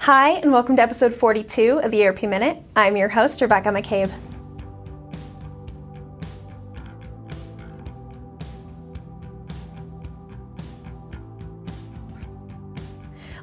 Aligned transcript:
Hi, 0.00 0.30
and 0.30 0.52
welcome 0.52 0.76
to 0.76 0.82
episode 0.82 1.12
42 1.12 1.80
of 1.82 1.90
the 1.90 2.06
ERP 2.06 2.22
Minute. 2.22 2.62
I'm 2.76 2.96
your 2.96 3.08
host, 3.08 3.40
Rebecca 3.40 3.70
McCabe. 3.70 4.10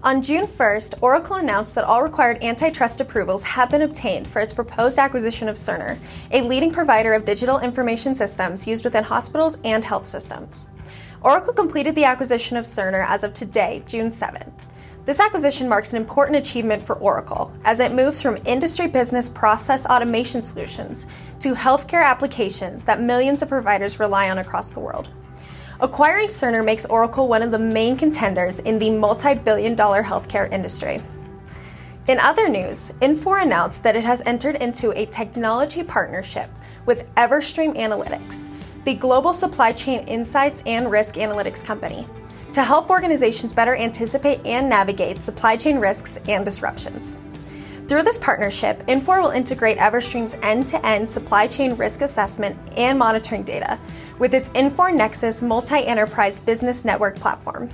On 0.02 0.22
June 0.22 0.48
1st, 0.48 0.96
Oracle 1.02 1.36
announced 1.36 1.76
that 1.76 1.84
all 1.84 2.02
required 2.02 2.42
antitrust 2.42 3.02
approvals 3.02 3.44
have 3.44 3.70
been 3.70 3.82
obtained 3.82 4.26
for 4.26 4.40
its 4.40 4.54
proposed 4.54 4.98
acquisition 4.98 5.50
of 5.50 5.58
Cerner, 5.58 5.98
a 6.32 6.42
leading 6.42 6.72
provider 6.72 7.14
of 7.14 7.26
digital 7.26 7.60
information 7.60 8.16
systems 8.16 8.66
used 8.66 8.86
within 8.86 9.04
hospitals 9.04 9.58
and 9.66 9.84
health 9.84 10.08
systems. 10.08 10.70
Oracle 11.22 11.54
completed 11.54 11.96
the 11.96 12.06
acquisition 12.06 12.56
of 12.56 12.64
Cerner 12.64 13.06
as 13.06 13.26
of 13.26 13.34
today, 13.34 13.84
June 13.86 14.10
7th. 14.10 14.55
This 15.06 15.20
acquisition 15.20 15.70
marks 15.70 15.94
an 15.94 15.98
important 15.98 16.36
achievement 16.36 16.82
for 16.82 16.96
Oracle 16.96 17.54
as 17.64 17.80
it 17.80 17.92
moves 17.92 18.24
from 18.24 18.40
industry 18.44 18.88
business 18.88 19.30
process 19.30 19.86
automation 19.86 20.42
solutions 20.42 21.06
to 21.42 21.54
healthcare 21.54 22.04
applications 22.04 22.84
that 22.86 23.00
millions 23.00 23.44
of 23.44 23.50
providers 23.50 24.00
rely 24.00 24.32
on 24.32 24.40
across 24.40 24.72
the 24.72 24.80
world. 24.80 25.10
Acquiring 25.80 26.30
Cerner 26.30 26.66
makes 26.66 26.88
Oracle 26.88 27.28
one 27.28 27.44
of 27.44 27.52
the 27.52 27.60
main 27.60 27.96
contenders 27.96 28.58
in 28.60 28.80
the 28.80 28.90
multi 28.90 29.36
billion 29.36 29.76
dollar 29.76 30.02
healthcare 30.02 30.52
industry. 30.52 30.98
In 32.08 32.20
other 32.20 32.50
news, 32.50 32.90
Infor 33.02 33.44
announced 33.44 33.84
that 33.84 33.96
it 33.96 34.04
has 34.04 34.24
entered 34.26 34.56
into 34.56 34.92
a 34.98 35.06
technology 35.08 35.84
partnership 35.84 36.50
with 36.88 37.06
Everstream 37.16 37.78
Analytics, 37.78 38.50
the 38.86 38.96
global 38.96 39.34
supply 39.34 39.72
chain 39.72 40.08
insights 40.08 40.64
and 40.66 40.90
risk 40.90 41.16
analytics 41.16 41.64
company 41.64 42.08
to 42.56 42.64
help 42.64 42.90
organizations 42.90 43.52
better 43.52 43.76
anticipate 43.76 44.40
and 44.46 44.70
navigate 44.70 45.20
supply 45.20 45.58
chain 45.58 45.78
risks 45.78 46.18
and 46.30 46.46
disruptions. 46.46 47.18
Through 47.90 48.04
this 48.04 48.18
partnership, 48.18 48.82
Infor 48.88 49.22
will 49.22 49.32
integrate 49.32 49.78
Everstream's 49.78 50.38
end 50.42 50.66
to 50.70 50.84
end 50.86 51.10
supply 51.10 51.48
chain 51.48 51.76
risk 51.76 52.02
assessment 52.02 52.58
and 52.78 52.98
monitoring 52.98 53.44
data 53.44 53.78
with 54.20 54.34
its 54.34 54.48
Infor 54.50 54.96
Nexus 54.96 55.42
multi 55.42 55.86
enterprise 55.86 56.40
business 56.40 56.86
network 56.86 57.18
platform. 57.18 57.70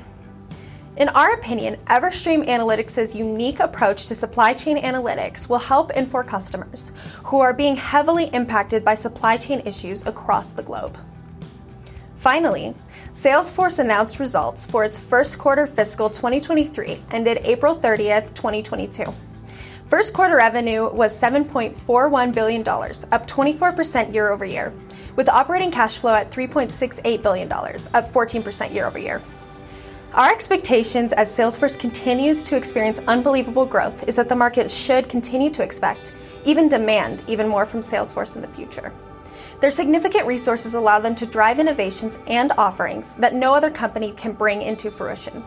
In 0.98 1.10
our 1.10 1.34
opinion, 1.34 1.78
Everstream 1.86 2.44
Analytics' 2.48 3.14
unique 3.14 3.60
approach 3.60 4.08
to 4.08 4.16
supply 4.16 4.52
chain 4.52 4.82
analytics 4.82 5.48
will 5.48 5.60
help 5.60 5.92
Infor 5.94 6.26
customers 6.26 6.92
who 7.24 7.40
are 7.40 7.54
being 7.54 7.76
heavily 7.76 8.32
impacted 8.34 8.84
by 8.84 8.96
supply 8.96 9.38
chain 9.38 9.62
issues 9.64 10.08
across 10.08 10.54
the 10.54 10.64
globe. 10.64 10.98
Finally, 12.18 12.76
Salesforce 13.14 13.80
announced 13.80 14.20
results 14.20 14.66
for 14.66 14.86
its 14.86 14.98
first 14.98 15.38
quarter 15.38 15.68
fiscal 15.68 16.10
2023 16.10 16.98
ended 17.12 17.42
April 17.44 17.76
30th, 17.76 18.34
2022. 18.34 19.04
First 19.90 20.14
quarter 20.14 20.38
revenue 20.38 20.90
was 20.90 21.12
$7.41 21.22 22.34
billion, 22.34 22.62
up 22.62 23.28
24% 23.28 24.14
year 24.14 24.30
over 24.30 24.46
year, 24.46 24.72
with 25.18 25.28
operating 25.28 25.72
cash 25.72 25.98
flow 25.98 26.14
at 26.14 26.32
$3.68 26.32 27.22
billion, 27.22 27.52
up 27.52 28.14
14% 28.14 28.74
year 28.74 28.86
over 28.86 28.98
year. 28.98 29.22
Our 30.14 30.32
expectations 30.32 31.12
as 31.12 31.30
Salesforce 31.30 31.78
continues 31.78 32.42
to 32.44 32.56
experience 32.56 33.02
unbelievable 33.10 33.66
growth 33.66 34.08
is 34.08 34.16
that 34.16 34.30
the 34.30 34.36
market 34.38 34.72
should 34.72 35.10
continue 35.10 35.50
to 35.50 35.64
expect, 35.64 36.14
even 36.46 36.70
demand, 36.70 37.26
even 37.28 37.50
more 37.50 37.66
from 37.66 37.82
Salesforce 37.82 38.38
in 38.38 38.42
the 38.42 38.48
future. 38.48 38.94
Their 39.60 39.72
significant 39.72 40.28
resources 40.28 40.74
allow 40.74 41.00
them 41.00 41.16
to 41.16 41.26
drive 41.26 41.60
innovations 41.60 42.20
and 42.28 42.52
offerings 42.58 43.16
that 43.18 43.34
no 43.34 43.54
other 43.54 43.70
company 43.70 44.12
can 44.14 44.34
bring 44.34 44.62
into 44.62 44.92
fruition. 44.92 45.44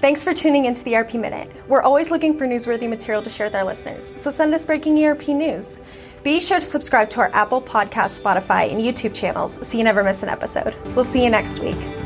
Thanks 0.00 0.22
for 0.22 0.34
tuning 0.34 0.66
into 0.66 0.84
the 0.84 0.94
ERP 0.94 1.14
Minute. 1.14 1.50
We're 1.68 1.82
always 1.82 2.10
looking 2.10 2.36
for 2.36 2.46
newsworthy 2.46 2.88
material 2.88 3.22
to 3.22 3.30
share 3.30 3.46
with 3.46 3.54
our 3.54 3.64
listeners, 3.64 4.12
so 4.14 4.30
send 4.30 4.52
us 4.52 4.64
breaking 4.64 5.02
ERP 5.02 5.28
news. 5.28 5.80
Be 6.22 6.38
sure 6.38 6.60
to 6.60 6.64
subscribe 6.64 7.08
to 7.10 7.20
our 7.20 7.30
Apple 7.32 7.62
Podcast, 7.62 8.20
Spotify, 8.20 8.70
and 8.70 8.80
YouTube 8.80 9.14
channels 9.14 9.66
so 9.66 9.78
you 9.78 9.84
never 9.84 10.04
miss 10.04 10.22
an 10.22 10.28
episode. 10.28 10.74
We'll 10.94 11.04
see 11.04 11.24
you 11.24 11.30
next 11.30 11.60
week. 11.60 12.05